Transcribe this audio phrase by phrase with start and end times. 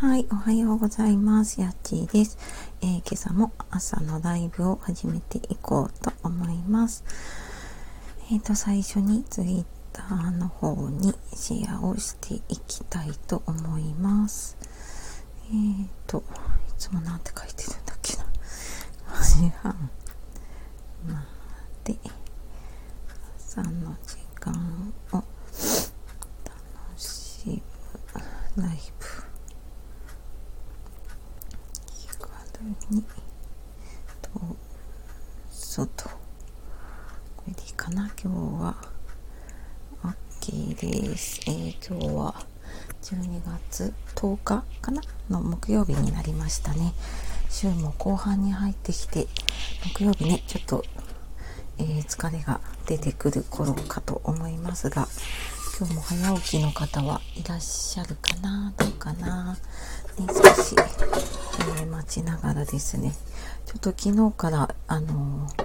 [0.00, 1.60] はい、おはようございます。
[1.60, 2.38] やっちーです、
[2.82, 7.02] えー、今朝も朝のライブを始めていこうと思います。
[8.30, 14.56] えっ、ー、と、最初にツイッターの方にシェアをしていきたいと思います。
[15.46, 16.22] えっ、ー、と、い
[16.78, 18.24] つもなんて書いてるんだっけな。
[19.14, 19.90] 8時半
[21.08, 21.26] ま
[21.82, 21.96] で、
[23.36, 25.24] 朝の時間を楽
[26.96, 27.60] し
[28.56, 28.97] むライブ。
[32.90, 33.02] に
[34.22, 34.30] ど
[35.82, 36.08] うと
[37.36, 38.10] これでいいかな？
[38.22, 38.76] 今日は。
[40.40, 42.34] OK です、えー、今日は
[43.02, 45.02] 12月10日かな？
[45.30, 46.94] の木曜日になりましたね。
[47.50, 49.26] 週も後半に入ってきて
[49.94, 50.84] 木曜日ねちょっと、
[51.78, 55.06] えー、疲れが出てくる頃かと思いますが
[55.78, 58.72] 今日も早起きの方はいらっしゃるかな？
[58.76, 59.56] どうかな、
[60.20, 63.14] ね、少し、えー、待ちながらですね。
[63.66, 65.64] ちょっと昨日からあのー、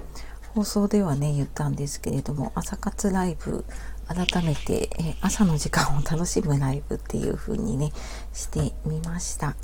[0.53, 3.65] 放送ではね言ったんですけれども朝活ライブ
[4.07, 7.91] 改めて、えー、朝の時間を楽しむライブっていう風にね
[8.33, 9.55] してみました。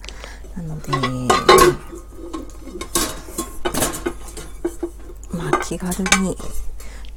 [0.56, 0.92] なので、
[5.32, 6.38] まあ気軽に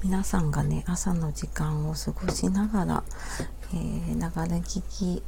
[0.03, 3.05] 皆さんがね朝の時間を過ごしながら、
[3.73, 5.23] えー、ながら聞き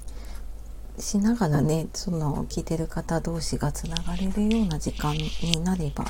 [0.98, 6.04] しながらねその聞いてる方同士がつながれるような時間になれば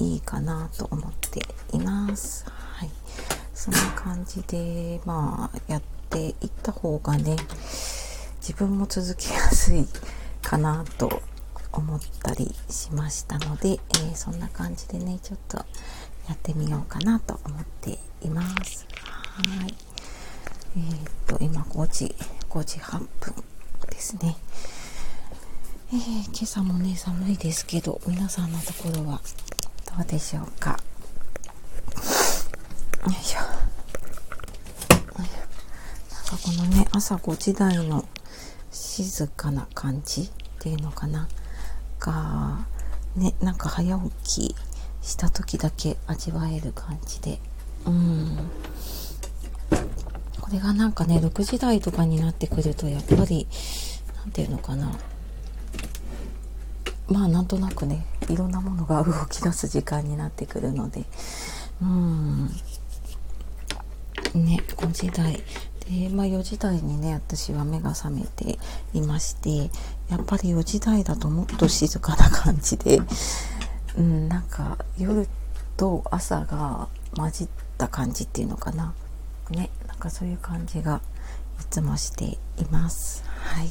[0.00, 1.40] いいかなと思って
[1.76, 2.44] います。
[2.48, 2.90] はい、
[3.54, 7.36] そんな感じでまあやっていった方がね
[8.40, 9.86] 自分も続けやすい
[10.42, 11.22] かなと
[11.72, 15.58] 思ったりしましたので、えー、そんな感じでねちょっと
[16.28, 18.86] やってみようかなと思っています。
[18.94, 19.74] はい。
[20.76, 22.14] えー、っと、今5時、
[22.50, 23.34] 5時8分
[23.86, 24.36] ですね。
[25.92, 29.20] えー、今朝もね、寒いですけど、皆さんのところは
[29.96, 30.78] どうでしょうか？
[33.06, 33.40] よいしょ。
[33.40, 33.44] な
[35.24, 35.26] ん
[36.26, 38.04] かこのね、朝5時台の
[38.70, 41.28] 静かな感じっていうのかな？
[42.00, 42.66] が、
[43.16, 44.56] ね、なんか早起き
[45.02, 47.40] した時だけ味わえる感じで
[47.86, 48.36] うん
[50.48, 53.46] これがなんかね6時台とかになってくるとやっぱり
[54.16, 54.98] 何て言うのかな。
[57.06, 61.04] まあなんとなくねいろんなものが動き出す時間になってくるので。
[61.82, 62.46] うん。
[64.34, 65.34] ね5時台。
[65.86, 68.58] で、まあ、4時台にね私は目が覚めて
[68.94, 69.70] いまして
[70.10, 73.00] やっぱり4時台だともっと静かな感じで
[73.96, 75.26] うん、なんか夜
[75.76, 78.94] と朝が混じった感じっていうのかな。
[79.50, 81.00] ねなんかそういう感じが
[81.60, 82.38] いつもしてい
[82.70, 83.24] ます。
[83.26, 83.70] はい。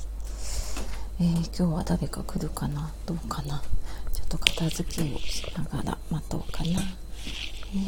[1.19, 2.91] えー、今日は誰か来るかな？
[3.05, 3.61] どうかな？
[4.13, 6.71] ちょっと片付けをしながら待とうかな。
[6.71, 6.77] よ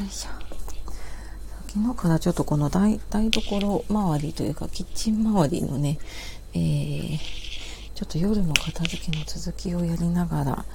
[0.07, 0.29] いしょ。
[1.67, 5.99] 昨日からちょっとこの台台所周りというかキッチン周りのね、
[6.53, 7.19] えー、
[7.93, 10.65] ちょっと夜の片付けの続きをやりながら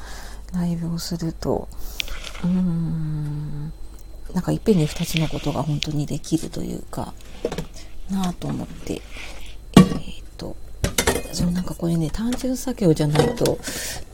[0.52, 1.68] ライブをすると
[2.44, 3.13] うーん。
[4.34, 7.14] なんかいっぺんに2つのことが本当にできるというか
[8.10, 9.00] なぁと思って
[9.76, 10.56] えー、っと
[11.32, 13.58] そうなんかこれね単純作業じゃないと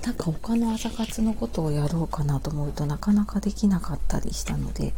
[0.05, 4.93] なんか他の朝活のことをやろうかなと思うとなかなかできなかったりしたので、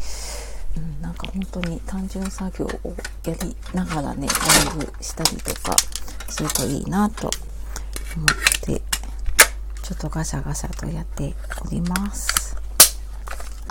[0.77, 2.95] うん、なんか本当に単純作業を
[3.25, 4.27] やりながらね
[4.77, 5.77] ライブしたりとか
[6.29, 7.31] するといいなと
[8.17, 8.29] 思っ
[8.61, 8.83] て
[9.83, 11.35] ちょっとガシャガシャとやって
[11.65, 12.62] おります。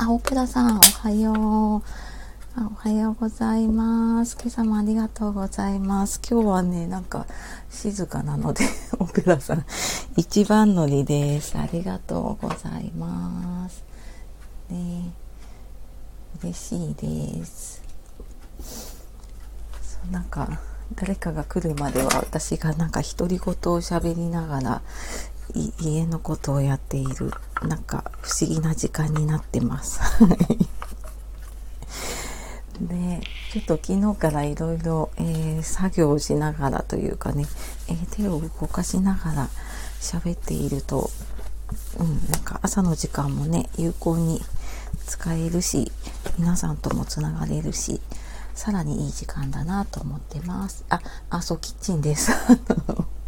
[0.04, 2.60] あ、オペラさん、おはよう。
[2.60, 4.36] あおはようございます。
[4.36, 6.20] 今朝もありがとうございます。
[6.28, 7.28] 今日はね、なんか
[7.70, 8.66] 静かなので、
[8.98, 9.64] オペラさん、
[10.18, 11.56] 一番乗りです。
[11.56, 13.84] ありがとうございます。
[14.72, 15.14] ね、
[16.42, 17.84] 嬉しいです。
[19.84, 20.60] そうなんか、
[20.96, 24.82] 誰かが来るまでは私がなんか独り言を喋りながら
[25.80, 27.32] 家のことをやっている
[27.64, 30.00] なんか不思議な時間になってます。
[32.82, 33.22] で
[33.52, 35.12] ちょっと昨日からいろいろ
[35.62, 37.46] 作業をしながらというかね、
[37.88, 39.50] えー、手を動かしながら
[40.00, 41.12] 喋っていると、
[42.00, 44.42] うん、なんか朝の時間もね有効に
[45.06, 45.92] 使えるし
[46.40, 48.02] 皆さんともつながれるし
[48.56, 50.86] さらにいい時間だなと思ってます。
[50.90, 52.32] ああそうキッチンです。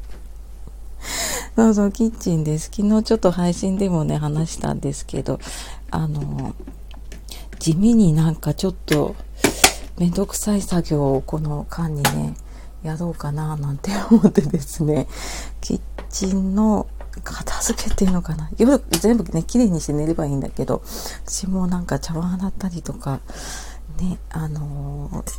[1.56, 2.72] そうそう、キッチンです。
[2.74, 5.40] 昨日ちょっと配信でもね、話したんですけど、
[5.92, 6.56] あの、
[7.60, 9.16] 地味になんかちょっと、
[10.00, 12.36] めんどくさい作業をこの間にね、
[12.82, 15.08] やろうかななんて思ってですね、
[15.62, 16.88] キッチンの、
[17.24, 20.82] 片付けっていうのかな夜全部ね綺麗にして寝ればいいんだけど
[21.26, 23.20] 私もなんか茶碗洗ったりとか
[24.00, 25.32] ねあのー、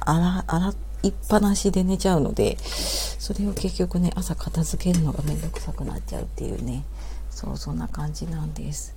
[0.00, 6.84] 洗洗いっぱなしで寝ちゃうのでそれを結局ね朝片付けるのがめんどくさくなっちゃうっていうね
[7.30, 8.94] そうそんな感じなんです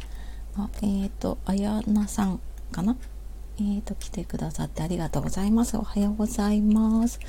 [0.56, 2.40] あえっ、ー、とあやなさん
[2.72, 2.96] かな？
[3.60, 5.78] えーと、来てくださってありがとうございます。
[5.78, 7.20] おはようございます。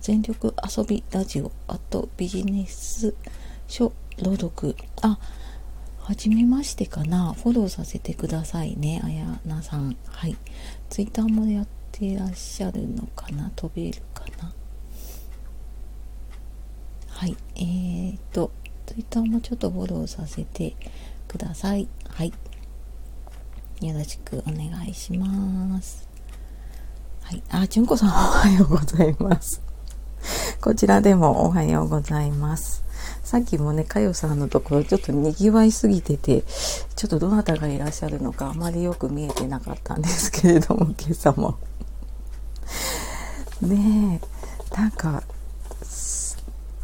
[0.00, 3.14] 全力遊びラジオ、あとビジネス
[3.66, 3.92] 書
[4.22, 4.74] 朗読。
[5.02, 5.18] あ、
[5.98, 7.34] はじめましてかな。
[7.34, 9.96] フォローさせてくださいね、あやなさん。
[10.06, 10.36] はい。
[10.88, 13.52] ツイッターもやっていらっしゃるのかな？
[13.54, 14.52] 飛べるかな？
[17.08, 17.36] はい。
[17.54, 18.50] えーと、
[18.86, 20.74] ツイッターもちょっとフォローさせて
[21.28, 21.86] ください。
[22.08, 22.32] はい。
[23.80, 26.08] よろしくお願いします。
[27.22, 27.42] はい。
[27.50, 29.62] あ、じゅんこさんおはようございます。
[30.60, 32.82] こちらでもおはようございます。
[33.24, 41.58] さっきもね、かよさんのところちょっと賑わいすぎてて、ちょっとどなたがいらっしゃるのかあまりよく見えてなかったんですけれども、今朝も。
[43.62, 45.22] ねえ、なんか、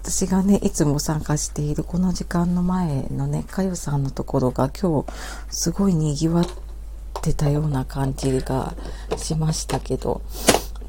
[0.02, 5.12] 私がね、いつも参加しているこの時間の前のね、かよさんのところが今日
[5.50, 8.74] すごい賑わってたような感じが
[9.16, 10.22] しましたけど、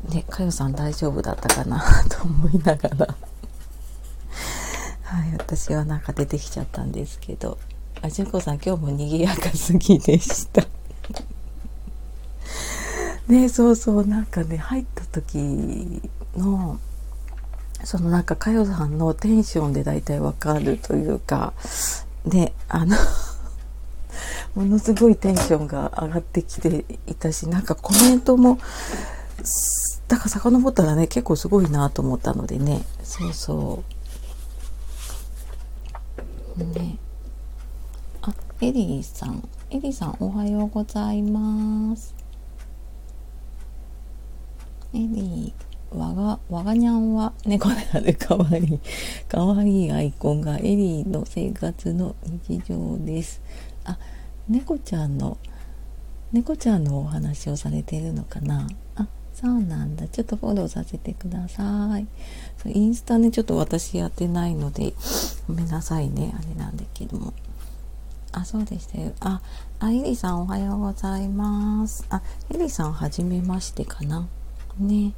[0.10, 3.16] ね、かよさん大丈夫だったかなと思いながら。
[5.04, 7.58] はい、私はなんか出てきちゃったんですけど、
[8.02, 10.66] あ、じゅんこさん今日も賑やかすぎでした。
[13.30, 16.02] ね、そうそう、なんかね、入った時
[16.36, 16.80] の、
[17.84, 21.54] そのなんか、かよさんのテンションで大体わかるというか、
[22.26, 22.98] で、あの
[24.56, 28.58] ものすごいテンションが上がってきていたしなんかコメントも
[30.08, 33.84] だから遡ったらね結構すごいなと思ったのでねそうそ
[36.58, 36.64] う。
[36.64, 36.98] ね。
[38.22, 39.48] あエリーさん。
[39.70, 42.19] エリーさんおはようございます。
[44.94, 48.80] エリーわが、わがにゃんは猫であるかわいい、
[49.28, 52.16] かわいいアイコンがエリーの生活の
[52.48, 53.42] 日常です。
[53.86, 53.98] あ、
[54.48, 55.38] 猫ちゃんの
[56.32, 58.68] 猫ちゃんのお話をされているのかな？
[58.96, 60.08] あそうなんだ。
[60.08, 62.08] ちょっとフォローさせてください。
[62.72, 64.94] インスタねちょっと私やってないので
[65.48, 66.36] ごめんなさいね。
[66.38, 67.34] あれなんだけども。
[68.32, 69.14] あそうでしたよ。
[69.22, 69.42] あ
[69.80, 72.06] あエリさんおはようございます。
[72.12, 72.22] あ
[72.54, 74.28] エリさんはじめましてかな？
[74.80, 75.14] ね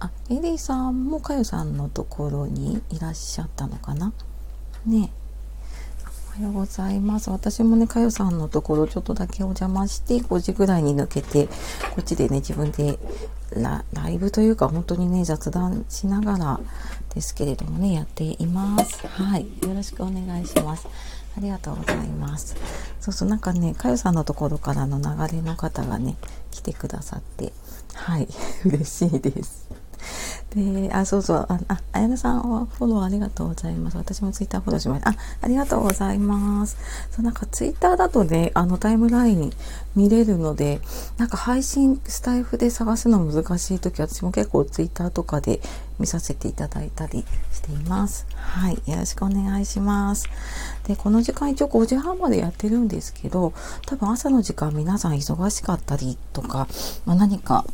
[0.00, 4.12] あエリーさんもかよさんのところにいらっしゃったのかな？
[4.86, 5.10] ね
[6.36, 7.30] おはようございます。
[7.30, 11.52] 私もね、かよさんのところちょっとだけお邪魔して、5時ぐらいに抜けて、こ
[12.00, 12.98] っちでね、自分で
[13.52, 16.60] ラライブというか、本当にね、雑談しながら
[17.14, 19.06] ですけれどもね、やっています。
[19.06, 19.46] はい。
[19.62, 20.88] よろしくお願いします。
[21.36, 22.56] ありがとうございます。
[23.00, 26.16] そうそう、なんかね、かよさんのところからの流れの方がね、
[26.50, 27.52] 来てくださって、
[27.94, 28.28] はい、
[28.64, 29.64] 嬉しいです。
[30.54, 33.96] で、あ、そうそう、あ、あ、あやなさんはフォローありがとうございます。
[33.96, 35.10] 私もツイッターフォローしました。
[35.10, 36.76] あ、ありがとうございます。
[37.10, 39.52] そう、なんかツイッターだとね、あのタイムライン
[39.96, 40.80] 見れるので、
[41.16, 45.60] なんか配信スタイフで探すの難しい時、私も結構ツイッターとかで
[45.98, 48.26] 見させていただいたりしています。
[48.34, 48.74] はい。
[48.86, 50.28] よろしくお願いします。
[50.86, 53.52] で、この時間一応5時半までやってるんですけど、
[53.86, 56.68] 多分朝の時間皆さん忙しかったりとか、
[57.06, 57.64] まあ、何か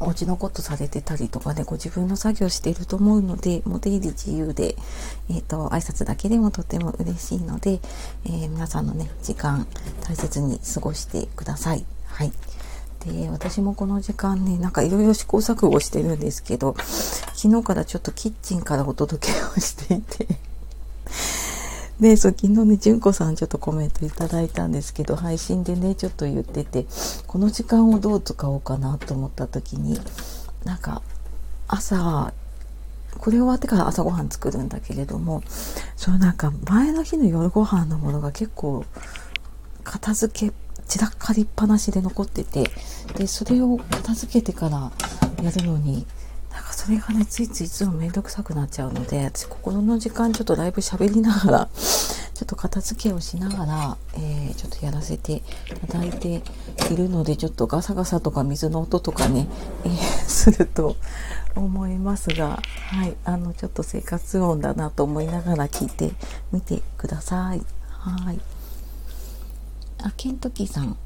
[0.00, 4.76] お家のことされてたりとかね、ご自分の作業していると思うので、もう出入り自由で、
[5.28, 7.80] えっ、ー、と、挨拶だけでもとても嬉しいので、
[8.24, 9.66] えー、皆さんのね、時間
[10.02, 11.84] 大切に過ごしてください。
[12.06, 12.32] はい。
[13.04, 16.74] で、私もこの時間ね、なんかいろいろ試行錯誤してるんですけど、
[17.34, 20.26] 昨日からちょっとキッチンからお届けをしていて
[22.00, 26.86] で、そう、昨日ね、純子さんちょっとコメントいただいたんですけど、配信でね、ちょっと言ってて、
[27.26, 30.00] この時間をどう使おうかなと思った時に、
[30.64, 31.02] なんか、
[31.66, 32.32] 朝、
[33.18, 35.42] これ終わってから朝ごはん作るんだけれども、
[35.96, 38.84] そうなんか前の日の夜ご飯のものが結構
[39.82, 40.52] 片付けっ
[40.88, 42.64] 散らかりっぱなしで残ってて
[43.16, 44.90] でそれを片付けてから
[45.42, 46.06] やるのに
[46.58, 55.42] なんかそれがね、ついついいつもめんどくさくなっちゃうので、私心の時間ちょっとライブ喋りながら、ちょっと片付けをしながら、えー、ちょっとやらせてい
[55.86, 56.42] ただいて
[56.90, 59.46] いるので、ちょっとガサガサとか水の音とかね、
[59.84, 59.92] えー、
[60.26, 60.96] すると
[61.54, 66.12] 思いますが、はい、あの、ちょっと生活音だなと思いながら聞いて
[66.50, 67.62] みてください。
[67.90, 68.40] はい。
[70.00, 70.96] あ、ケントキーさん、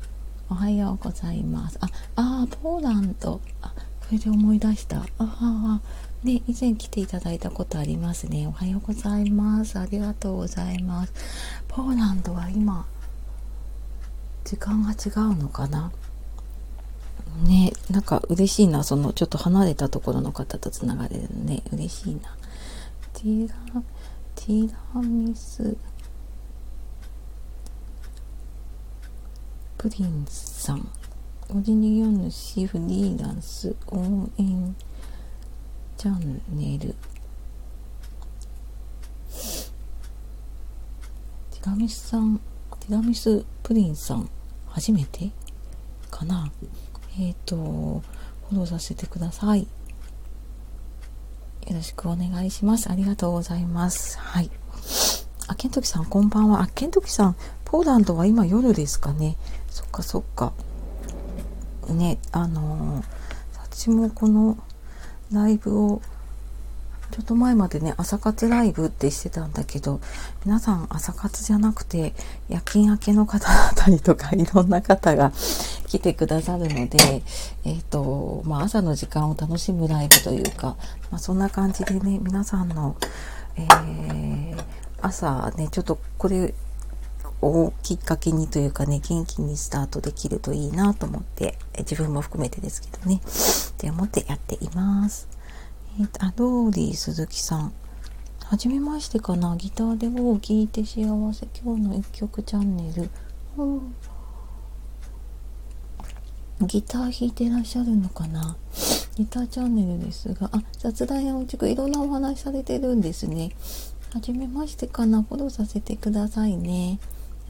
[0.51, 1.79] おはようございます。
[1.81, 3.41] あ、あポーランド。
[3.63, 3.73] あ
[4.05, 4.99] それで思い出した。
[4.99, 5.81] ああ、
[6.23, 8.47] で、以前来ていただいたことありますね。
[8.47, 9.79] おはようございます。
[9.79, 11.13] ありがとうございます。
[11.69, 12.85] ポーランドは今、
[14.45, 14.95] 時間が違
[15.25, 15.91] うのかな？
[17.45, 18.85] ね、なんか嬉しいな。
[18.85, 21.63] その、ちょっと離れたところの方とつながれるのね。
[21.73, 22.37] 嬉しいな。
[23.15, 23.55] ティラ、
[24.35, 25.75] ティラミス、
[29.83, 30.89] プリンさん。
[31.49, 34.77] オリニオ主フリーランス応援
[35.97, 36.95] チャンネル。
[41.51, 42.41] ティラミスさん
[42.79, 44.31] ティラミスプリンさん
[44.69, 45.33] 初めて
[46.13, 46.53] かな？
[47.19, 49.63] えっ、ー、とフォローさせてください。
[49.63, 49.67] よ
[51.75, 52.89] ろしくお願いします。
[52.89, 54.17] ありがとうございます。
[54.21, 54.51] はい。
[55.49, 56.63] あけんときさんこんばんは。
[56.63, 59.37] あけんときさんポーランドは今夜ですかね。
[59.73, 60.53] そっかそっか。
[61.89, 63.05] ねあのー、
[63.63, 64.59] 私もこの
[65.33, 66.03] ライブを
[67.11, 70.01] ちょっと前までね朝活ライブってしてたんだけど
[70.45, 72.13] 皆さん朝活じゃなくて
[72.49, 75.33] 夜勤明けの方だったりとか いろんな方が
[75.87, 77.23] 来てくださるので、
[77.65, 80.77] えっ、ー、とまあ、朝の時間を楽しむライブというか、
[81.11, 82.97] まあ、そんな感じでね皆さんの、
[83.57, 84.65] えー、
[85.01, 86.55] 朝ねちょっとこれ
[87.43, 95.29] をきっかけにというかね、元気にスタートできるといいなと思って、自分も含めてですけどね、って思ってやっています。
[95.99, 97.73] えー、と、アドーリー鈴木さん。
[98.39, 101.49] はじめましてかなギターでを聴いて幸せ。
[101.63, 103.11] 今日の一曲チャンネル。
[106.67, 108.57] ギター弾いてらっしゃるのかな
[109.17, 113.51] ギターチャンネルですが、あ、雑談やおちくいろんなお話されてるんですね。
[114.13, 117.01] はじめましてかなフォローさせてくださいね。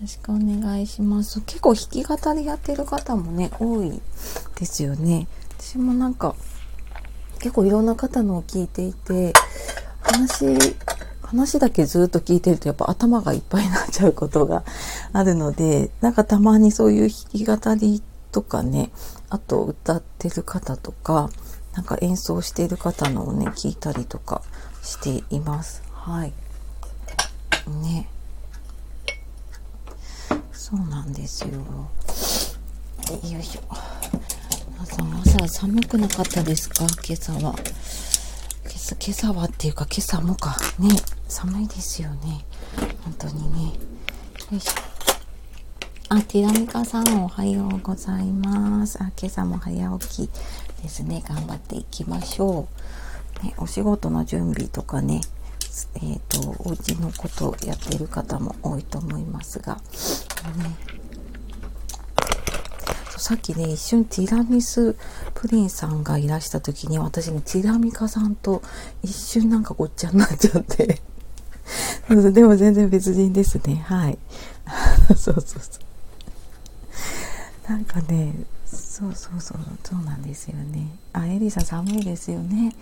[0.02, 1.40] ろしくお願いします。
[1.42, 4.00] 結構弾き語りやってる方もね、多い
[4.56, 5.28] ですよね。
[5.58, 6.34] 私もなんか、
[7.38, 9.32] 結構いろんな方のを聞いていて、
[10.00, 10.76] 話、
[11.22, 14.64] 話だけずっと聞いてるとやっぱ頭がいっぱいになっちゃうことが
[15.12, 18.90] あるので、なんかたまにそういう弾き語りとかね、
[19.30, 21.30] あと歌ってる方とか、
[21.74, 24.42] なんか演奏している方のをね、聞いたりとか
[24.82, 25.82] しています。
[25.92, 26.32] はい。
[27.84, 28.08] ね。
[30.74, 31.48] そうなんですよ。
[31.50, 31.90] よ
[33.38, 33.60] いしょ。
[34.70, 36.86] 皆さん朝寒くなかったですか？
[37.06, 37.54] 今朝は。
[38.98, 40.56] 今朝はっていうか今朝もか。
[40.78, 40.88] ね。
[41.28, 42.46] 寒いですよね。
[43.04, 43.72] 本当にね。
[44.50, 44.72] よいしょ。
[46.08, 48.96] あ、ティラミカさんおはようございます。
[48.98, 50.30] あ、今朝も早起き
[50.82, 51.22] ですね。
[51.28, 52.66] 頑張っていきましょ
[53.42, 53.44] う。
[53.44, 55.20] ね、お仕事の準備とかね、
[55.96, 59.78] えっ、ー、と、お家のことをやっている方も多いと思いますが、
[60.50, 60.76] ね、
[63.16, 64.96] さっきね、一瞬ティラミス
[65.34, 68.62] プリンさんがいらした時に、私ね、ティラミカさんと
[69.02, 71.00] 一瞬なんかごっちゃになっちゃって
[72.32, 73.84] でも全然別人ですね。
[73.86, 74.18] はい。
[75.16, 75.58] そうそうそ
[77.68, 77.70] う。
[77.70, 78.34] なんかね、
[78.66, 80.88] そうそうそう、そうなんですよね。
[81.12, 82.74] あ、エリさん寒いですよね。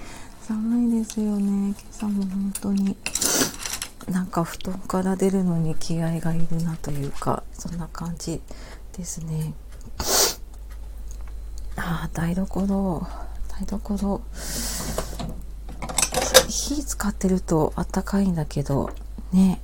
[0.50, 2.96] 寒いですよね今朝も本当に
[4.08, 8.40] なんか布団から出るのに気合がいるなというかそんな感じ
[8.96, 9.54] ですね。
[11.76, 13.06] ああ台所
[13.48, 14.20] 台所。
[16.48, 18.90] 火使ってるとあったかいんだけど
[19.32, 19.60] ね。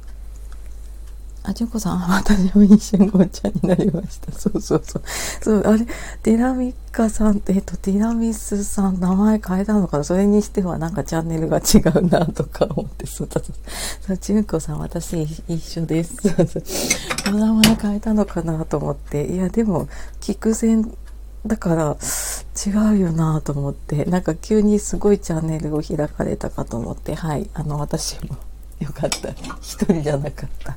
[1.48, 4.32] あ、ジョコさん、私も一瞬ごっちゃになりました。
[4.32, 5.02] そうそうそう。
[5.40, 5.86] そう、あれ、
[6.22, 13.40] ティラミカさん、えっと、ティラミスさん、名前変えたのかなそれにしてはなんかチャンネルが違うな、とか思って、そうだ、
[14.00, 16.16] そう、純子さん、私一緒です。
[17.28, 19.26] お名前変えたのかなと思って。
[19.32, 19.86] いや、でも、
[20.20, 20.96] 聞く線
[21.46, 21.96] だから
[22.66, 28.36] 違うよなと思って、なんか急にすごいチャンネルを開かれたかと思って、はい、あの、私も
[28.80, 29.30] よかった。
[29.60, 30.76] 一人じゃなかった。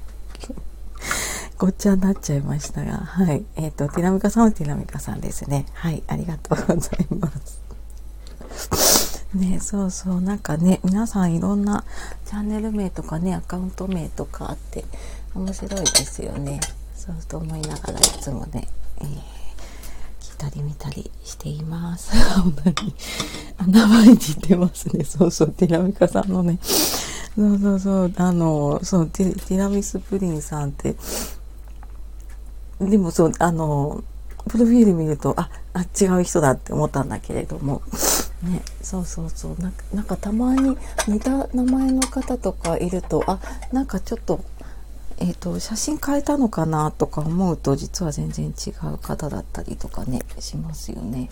[1.60, 3.44] ごっちゃになっちゃいましたが、はい。
[3.58, 5.66] えっ、ー、と、ティラミカさんはティラミカさんですね。
[5.74, 6.02] はい。
[6.08, 9.26] ありがとうございます。
[9.34, 10.22] ね、そうそう。
[10.22, 11.84] なんかね、皆さんいろんな
[12.26, 14.86] チャンネル名とかね、アカウント名とかあって、
[15.36, 16.62] 面白いですよね。
[16.96, 18.66] そうと思いながらいつもね、
[19.02, 19.18] えー、聞い
[20.38, 22.16] たり見たりしています。
[22.40, 22.96] 本当に。
[23.68, 25.04] 名前似てますね。
[25.04, 25.50] そうそう。
[25.50, 26.58] ティラミカさんのね。
[27.36, 28.14] そうそうそう。
[28.16, 30.96] あの、そう、ティラミスプリンさんって、
[32.80, 34.04] でもそう、あの、
[34.48, 37.82] プロフィール見ると、あ、あ違う人だって思ったんだけれども、
[38.44, 39.62] ね、そうそうそう。
[39.62, 43.40] な、なんかたまに似た名前の方とかいると、あ、
[43.72, 44.40] なんかちょっと、
[45.18, 51.30] えっ、ー、と、写真変えたのかなとか思うと、実は全然違う方だったりとかね、しますよね。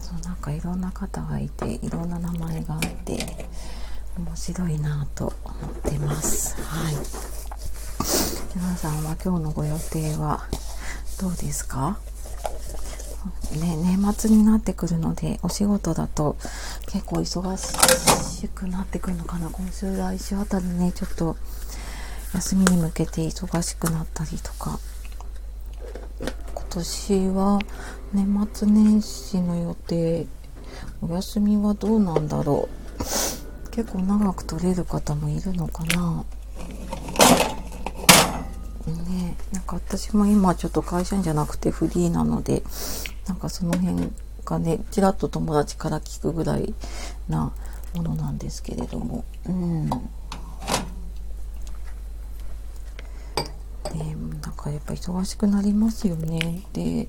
[0.00, 3.48] そうなんかかいろんな方がいていろんな名前があって
[4.16, 6.54] 面白いなと思ってます。
[6.62, 6.94] はい
[8.56, 10.48] 皆さんは今日のご予定は
[11.20, 11.98] どうですか？
[13.52, 16.38] ね、年末になってくるのでお仕事だと
[16.86, 19.50] 結構忙しくなってくるのかな？
[19.50, 21.36] 今週来週あたりねちょっと
[22.32, 24.80] 休みに向けて忙しくなったりとか。
[26.54, 27.58] 今年は
[28.14, 30.26] 年末年始の予定
[31.02, 33.70] お休みはどうなんだろう？
[33.70, 36.24] 結構長く取れる方もいるのかな？
[38.92, 42.62] ねなんか私も今ちょっと会社員じゃなくてフリーなので
[43.26, 44.10] なんかその辺
[44.44, 46.74] がねちらっと友達から聞くぐらい
[47.28, 47.52] な
[47.94, 49.24] ものなんですけれども。
[49.48, 49.90] うん。
[53.94, 56.62] ねなんかやっぱ忙しくなりますよね。
[56.72, 57.08] で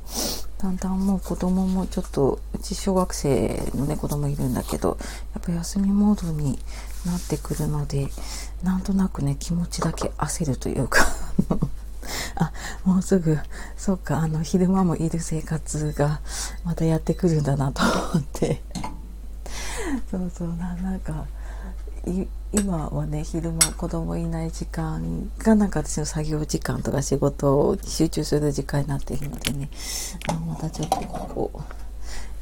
[0.58, 4.98] だんだんもう子供もちょっとうち小学生のね子供いるんだけど
[5.34, 6.58] やっぱ休みモードに
[7.06, 8.08] なってくるので
[8.64, 11.06] なんとなくね気持ちだけ焦るというか。
[12.36, 12.52] あ
[12.84, 13.38] もうすぐ。
[13.78, 16.22] そうかあの昼間もいる生活が
[16.64, 18.62] またやってくるんだなと思って。
[20.12, 21.26] そうそうななんか
[22.54, 29.70] 今はね昼間子供いない時間がなんか私の作業時間とか仕事に集中する時間になっているのでね。
[30.46, 31.60] またちょっとこう、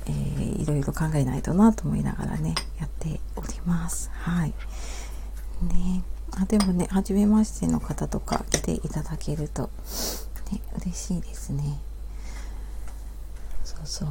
[0.08, 4.12] えー、いろいろ考えないとなと思いながらねやっております。
[4.14, 4.54] はい。
[5.74, 6.04] ね。
[6.38, 9.70] あでもね初めましての方とか来ていただけると
[10.52, 11.80] ね嬉しいですね
[13.64, 14.10] そうそう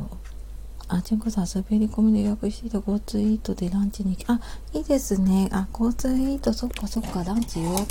[0.88, 4.38] あ、ちんこさん、滑り込みで予約していた GoTo イートでランチにあ、
[4.73, 5.49] いいですね。
[5.50, 7.87] あ、GoTo イート、そっかそっか、ランチ予約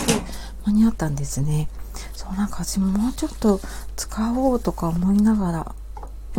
[0.66, 1.70] 間に合ったんですね。
[2.13, 3.60] そう、なんか私ももうちょっと
[3.96, 5.75] 使おうとか思いながら、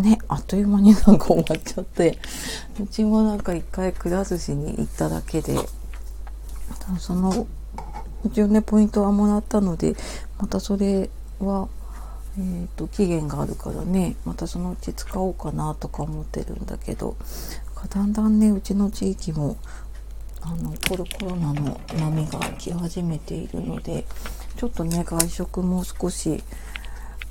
[0.02, 2.18] ね、あっという間になんか終わっちゃって、
[2.80, 5.58] うちもなんか一回くら寿司に行っただけで、
[6.98, 7.48] その、
[8.24, 9.94] 一応ね、ポイントはもらったので、
[10.38, 11.68] またそれは、
[12.36, 17.16] えーと、期限があるからねまたそのうち使おうかなとか思ってるんだけど
[17.90, 19.56] だんだんねうちの地域も
[20.40, 24.04] あのコロコロナの波が来始めているので
[24.56, 26.42] ちょっとね外食も少し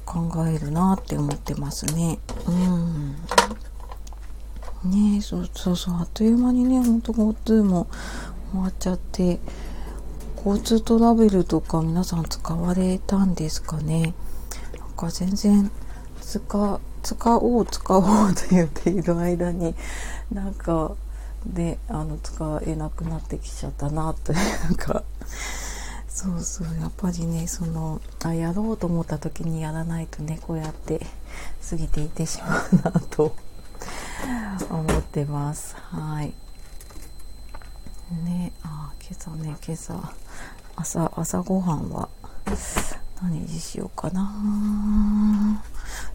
[0.05, 2.19] 考えるなって思ってますね。
[2.45, 3.15] うん
[4.83, 7.87] ねそうそうそうあっという間にねほんと GoTo も
[8.51, 9.39] 終わっちゃって
[10.45, 14.13] 交通トラベルとか皆さん使われたんですかね？
[14.77, 15.71] なんか全然
[16.21, 19.73] 使使おう使おうと言っている間に
[20.31, 20.91] なんか
[21.45, 24.35] であの使えなくなってきちゃったなとい
[24.71, 25.03] うか
[26.07, 31.05] そうそうやっぱりねそのあやろうと思った時にやらないとねこうやって
[31.69, 33.35] 過ぎていってしまうなと
[34.69, 35.75] 思ってます。
[35.77, 36.33] はい。
[38.11, 40.13] ねあ今朝ね今朝。
[40.75, 42.09] 朝朝ごはんは
[43.21, 45.63] 何にしようかな。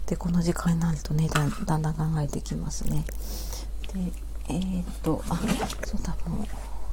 [0.07, 3.05] でこの時間になるとねだんだん考えてきますね。
[3.94, 4.12] で
[4.48, 5.37] えー、っとあ
[5.85, 6.46] そうだもう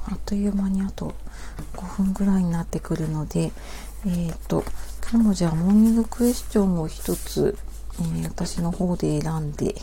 [0.08, 1.14] あっという間にあと
[1.74, 3.52] 5分ぐらいになってくるので
[4.04, 4.62] えー、っと
[5.10, 7.58] 今日もじゃあモーニングクエスチョンを一つ、
[7.98, 9.74] えー、私の方で選んで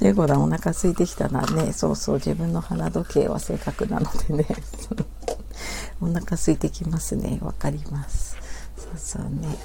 [0.00, 4.46] ジェゴラお腹空いてきたなねそうそう自分の鼻時計は正確なのでね
[6.00, 7.38] お腹空いてきますね。
[7.42, 8.36] わかります。
[8.76, 9.58] そうそうね。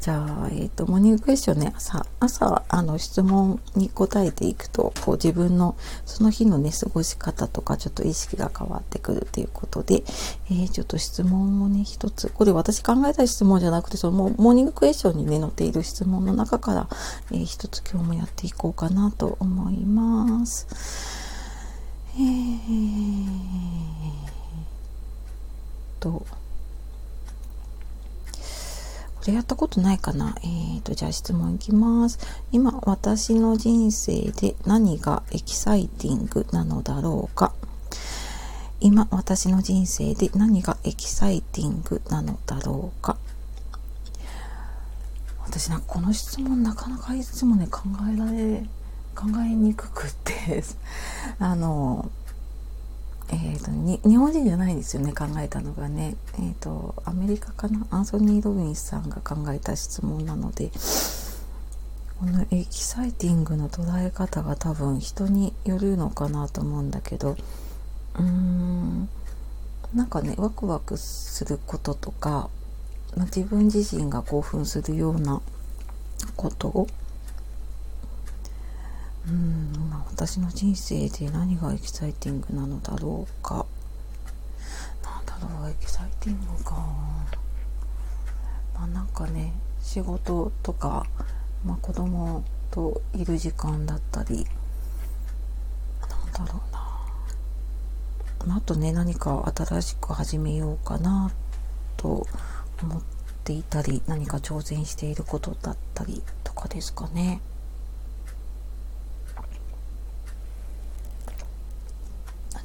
[0.00, 10.02] じゃあ、えっ、ー、と、モーニングクエスチョンね、朝、朝、あの、質問に答えていくと、こう、自分の、その日のね、過ごし方とか、ちょっと意識が変わってくるということで、
[10.50, 16.88] えー、ちょっと質問をね、一つ、これ私考えた質問じゃなくて、その、モーニングクエスチョンにね、載っている質問の中から、
[17.30, 20.66] えー、一つ今日もやっていこうかなと思います。
[22.18, 23.46] えー
[26.00, 26.26] と、
[29.26, 30.36] れやったことないかな？
[30.42, 32.18] えーと、じゃあ質問いきます。
[32.52, 37.52] 今、私の人生で何がエキサイティングなのだろうか？
[38.80, 43.16] 今、私の人生で何がエキサイティングなのだろうか？
[45.44, 48.64] 私なんかこの質問なかなかいつもね考えられ
[49.14, 50.62] 考えにくくって。
[51.38, 52.10] あの
[53.28, 57.86] えーと、に日本人じゃないんですよね考えたのがね、えーと、アメリカかな？
[57.90, 60.70] アンソニー・ロビンスさんが考えた質問なので
[62.20, 69.08] このエキサイティングの捉え方が多分人によるのかなと思うんだけどうーん
[69.94, 72.48] なんかねワクワクすることとか、
[73.16, 75.42] ま、自分自身が興奮するような
[76.36, 76.86] ことを
[79.28, 83.66] うんまあ、私の人生で何がエキサイティングなのだろうか。
[85.02, 86.74] なんだろうエキサイティングか。
[88.74, 91.06] まあなんかね仕事とか、
[91.64, 94.46] まあ、子供といる時間だったり
[96.36, 96.60] なんだろ
[98.44, 98.56] うな。
[98.56, 101.32] あとね何か新しく始めようかな
[101.96, 102.28] と
[102.80, 103.02] 思っ
[103.42, 107.40] ていたり何か挑戦していることだったりとかですかね。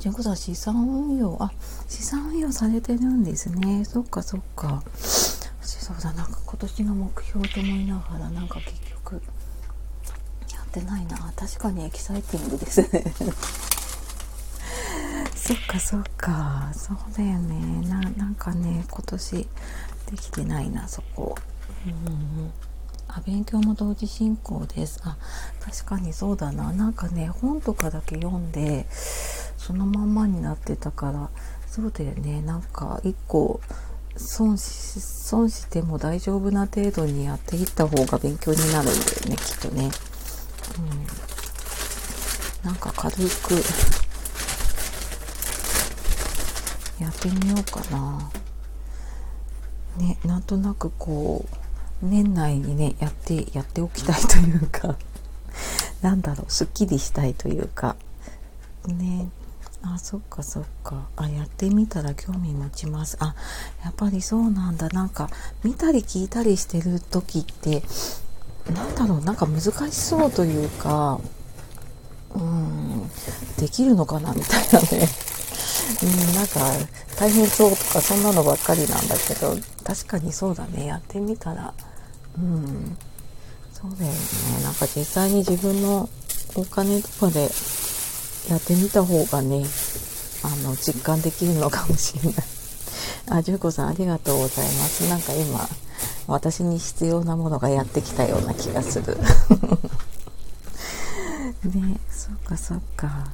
[0.02, 1.38] 純子さん資産運用。
[1.40, 1.52] あ
[1.88, 3.86] 資産運用されてるんですね。
[3.86, 4.82] そっかそっか。
[5.62, 9.22] そうだなんか今年の目標と思いながらなんか結局
[10.52, 11.32] やってないな。
[11.36, 12.88] 確かにエキサイティングですね。
[15.36, 16.72] そっかそっか。
[16.74, 17.88] そうだよね。
[17.88, 21.36] ななんかね今年できてないなそこ。
[21.86, 22.52] うん。
[23.08, 25.00] あ勉強も同時進行です。
[25.04, 25.16] あ
[25.60, 26.72] 確かにそうだな。
[26.74, 28.88] なんかね本とかだけ読んで
[29.72, 31.30] そのまんまになってたから
[31.66, 33.62] そうだよねなんか一個
[34.18, 38.96] 損し損しても大丈夫な程度にやっていった方が勉強になるんだよ
[39.30, 39.90] ねきっとね。
[42.64, 43.54] うん、なんか軽く
[47.02, 48.30] やってみようかな。
[49.98, 51.46] ね、なんとなくこ
[52.04, 54.98] う年内にねやってやっておきたいというか
[56.02, 57.96] なんだろうすっきりしたいというか
[58.88, 59.30] ね
[59.84, 61.08] あそっかそっか。
[61.18, 63.18] あやってみたら興味持ちます。
[63.20, 63.36] あ
[63.84, 64.90] やっぱりそうなんだ。
[64.90, 65.30] なんか
[65.64, 67.84] 見たり聞いたりしてる時って
[68.72, 69.22] なんだろう。
[69.22, 71.20] なんか難しそうというか
[72.36, 73.10] うん
[73.58, 75.10] できるのかなみたいなね。
[76.04, 76.60] うんなんか
[77.18, 80.86] 大変そうとかそんなのばっかりなんだけど確かにそうだね。
[80.86, 81.74] やってみたら。
[82.38, 82.98] うん。
[83.74, 84.20] そうだよね。
[84.64, 86.08] なんか実際に自分の
[86.56, 87.50] お金とかで
[88.50, 89.66] やってみた方がね、
[90.44, 92.44] あの、実感できるのかもしれない。
[93.30, 95.08] あ、純子さんありがとうございます。
[95.10, 95.68] なんか今、
[96.28, 99.18] 私に必要なものがやってきたような気がする。
[101.64, 103.32] ね、そっかそっか。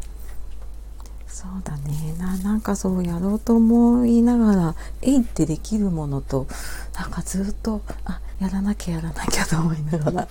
[1.27, 2.35] そうだねな。
[2.37, 6.47] なんかそうやろうと思いながら、えいってできるものと、
[6.95, 10.27] なんかずっと、あ、やらなきゃやらなきゃと思いながら、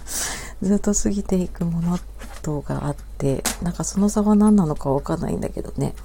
[0.60, 1.98] ずっと過ぎていくもの
[2.46, 5.96] とがあってなんかその差は何なのかわかんないんだけどね。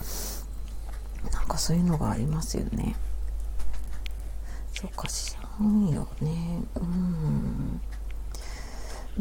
[1.31, 2.95] なんかそういうのがありますよね。
[4.73, 6.63] そっか知らんよね。
[6.77, 7.79] うん。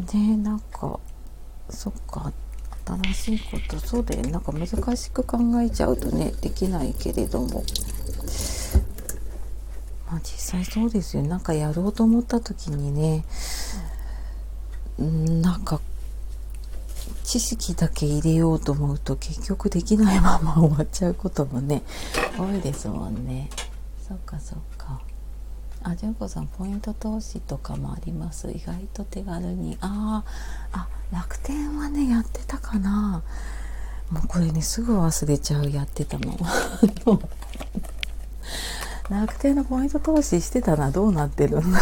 [0.03, 0.99] でなんか
[1.69, 2.33] そっか
[3.13, 7.63] 新しいことそうだよなんか難しく考えちゃうとねできないけれども。
[10.09, 13.23] まあ実際そうですよなんかやろうと思った時にね
[14.97, 15.79] なんか
[17.31, 21.81] 知識だけ入れようと思うと結局できないまま終わっちゃうこともね
[22.37, 23.49] 多いですもんね。
[24.05, 24.99] そっかそっか。
[25.81, 28.51] あ純子さんポイント投資とかもあります？
[28.51, 29.77] 意外と手軽に。
[29.79, 30.25] あ
[30.73, 33.23] あ楽天はねやってたかな。
[34.11, 36.37] もうこれねすぐ忘れちゃうやってたの
[39.09, 40.91] 楽天のポイント投資してたな。
[40.91, 41.79] どうなってるんだ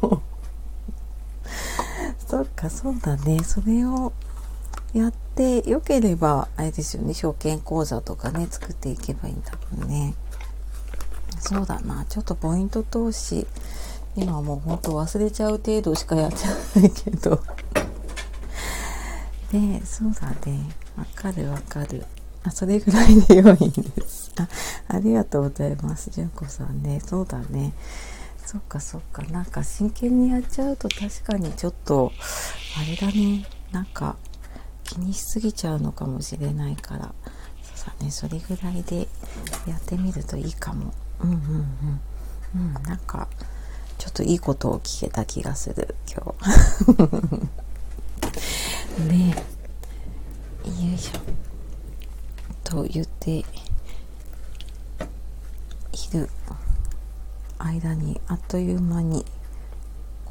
[0.00, 0.22] ろ
[1.48, 1.50] う。
[2.30, 3.42] そっかそうだね。
[3.42, 4.12] それを
[4.92, 10.14] やってよければあれですよね証券口座とかね作っていけばいいんだもんね。
[11.40, 12.04] そうだな。
[12.04, 13.46] ちょっとポイント投資。
[14.14, 17.42] 今もうほんと忘れちゃう程度しかやってないけど。
[19.52, 20.68] ねそうだね。
[20.96, 22.04] わかるわかる。
[22.44, 24.30] あそれぐらいで良いんです。
[24.36, 24.48] あ
[24.88, 27.00] ありがとうございます純子さんね。
[27.00, 27.72] そうだね。
[28.44, 29.22] そっかそっか。
[29.24, 32.12] なんか真剣にやっちゃうと確かにちょっと
[32.78, 33.46] あれだね。
[33.72, 34.16] なんか
[34.84, 37.14] 気にしすぎちゃうのかもしれないから
[37.82, 38.10] そうだね。
[38.12, 39.08] それぐらいで
[39.66, 40.94] やってみるといいかも。
[41.20, 42.74] うんうんうん。
[42.76, 43.28] うんなんか
[43.98, 46.42] ちょっといいことを聞けた気がする今日。
[49.08, 49.34] ね
[50.64, 50.86] え。
[50.86, 51.20] よいしょ。
[52.62, 53.44] と言ってい
[56.12, 56.28] る。
[57.58, 59.24] 間にあっという間に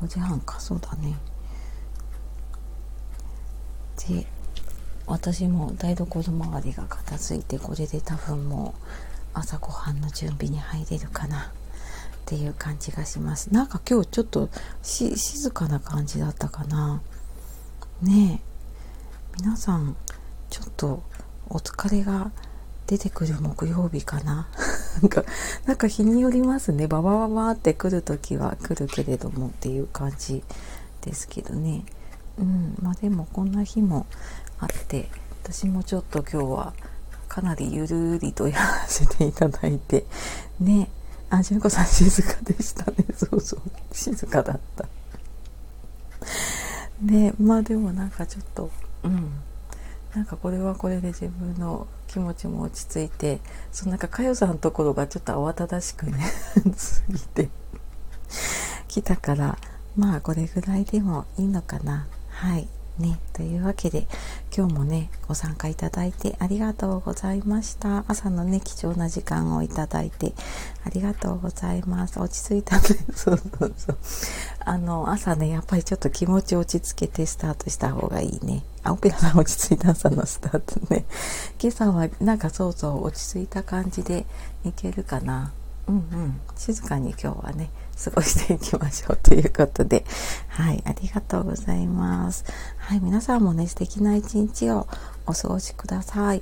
[0.01, 0.59] 5時半か。
[0.59, 1.17] そうだね。
[4.07, 4.25] で
[5.07, 8.87] 私も台所周りが片付いてこれで多分もう
[9.33, 11.51] 朝ごはんの準備に入れるかな。
[12.21, 13.53] っていう感じがします。
[13.53, 14.49] なんか今日ちょっと
[14.83, 17.01] 静かな感じだったかな。
[18.01, 18.51] ねえ。
[19.37, 19.97] 皆さん
[20.49, 21.03] ちょっと
[21.49, 22.31] お疲れが
[22.87, 24.47] 出てくる木曜日かな。
[25.01, 25.25] なんか、
[25.65, 26.87] なんか日によりますね。
[26.87, 30.43] ババババって来るときは来るけれどもっていう感じ
[31.01, 31.83] ですけどね。
[32.37, 34.05] うんまあでもこんな日も
[34.59, 35.09] あって
[35.43, 36.73] 私もちょっと今日は
[37.27, 40.05] かなりゆるりとやらせていただいて
[40.59, 40.89] ね
[41.29, 42.97] あ純子さん静かでしたね。
[43.15, 43.61] そうそう
[43.93, 44.85] 静かだった。
[47.01, 48.69] ねまあでもなんかちょっと
[49.03, 49.31] うん。
[50.13, 53.39] なんかこれはこれで自分の気持ちも落ち着いて
[53.71, 57.49] そのなんかかよさんのところがちょっと慌ただしくね 過ぎて
[58.89, 59.57] きたから
[59.95, 62.07] まあこれぐらいでもいいのかな。
[62.41, 62.67] はい。
[62.97, 64.07] ね、というわけで
[64.55, 68.03] 今日もねご参加いただいてありがとうございました。
[68.07, 70.33] 朝のね貴重な時間をいただいて
[70.83, 72.19] ありがとうございます。
[72.19, 72.81] 落ち着いたね。
[73.13, 73.97] そうそうそう。
[74.65, 78.63] あの朝ねやっぱりちょっと気持ち落ち着けてスタートした方がいいね。
[78.83, 81.05] あオペラさん落ち着いた朝のスタートね。
[81.61, 84.25] 今朝はなんかそうそう落ち着いた感じで
[84.63, 85.53] いけるかな。
[85.87, 86.41] うんうん。
[86.55, 87.69] 静かに今日はね
[88.03, 90.05] 過ごしていきましょうということで、
[90.49, 92.45] はい、ありがとうございます。
[92.77, 94.87] はい、皆さんもね、素敵な一日を
[95.27, 96.41] お過ごしください。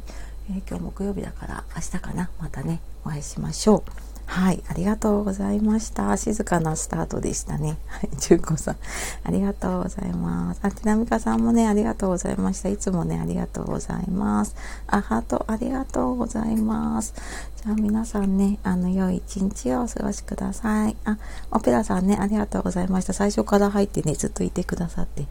[0.49, 4.08] えー、今日木曜日だから明日かな、またね、お会いしましょう。
[4.29, 6.15] はい、ありがとうございました。
[6.15, 7.79] 静かなスタートでしたね。
[7.87, 8.77] はい、純子さん、
[9.23, 10.59] ありがとうございます。
[10.61, 12.69] あ、てなみかさんもね、ありがとうございました。
[12.69, 14.55] いつもね、ありがとうございます。
[14.85, 17.15] あ、ハート、ありがとうございます。
[17.55, 20.95] じゃあ皆さんね、あの、良い一日をお過ごしください。
[21.05, 21.17] あ、
[21.49, 23.13] オペラさんね、ありがとうございました。
[23.13, 25.25] 最初から入ってね、ずっといてくださって、あ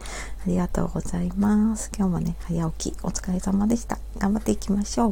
[0.45, 1.89] りがとうございます。
[1.97, 3.97] 今日もね、早起き、お疲れ様でした。
[4.17, 5.11] 頑張っていきましょう。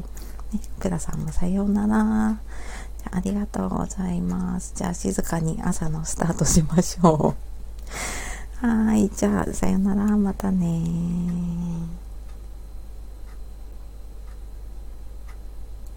[0.54, 2.38] ね、オペラさんもさようなら。
[3.12, 4.74] ありがとうございます。
[4.76, 7.36] じゃあ静かに朝のスタートしましょ
[8.64, 8.66] う。
[8.66, 9.10] はい。
[9.10, 10.18] じゃあさよなら。
[10.18, 10.82] またね